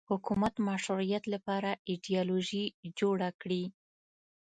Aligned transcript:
حکومت 0.09 0.53
مشروعیت 0.69 1.23
لپاره 1.33 1.69
ایدیالوژي 1.89 2.65
جوړه 2.99 3.29
کړي 3.41 3.63